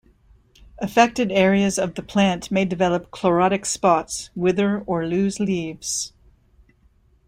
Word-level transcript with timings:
Affected 0.79 1.31
areas 1.31 1.77
of 1.77 1.93
the 1.93 2.01
plant 2.01 2.49
may 2.49 2.65
develop 2.65 3.11
chlorotic 3.11 3.67
spots, 3.67 4.31
whither, 4.33 4.79
or 4.87 5.05
lose 5.05 5.39
leaves. 5.39 6.11